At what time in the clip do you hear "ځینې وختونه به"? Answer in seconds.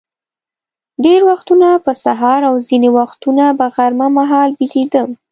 2.67-3.65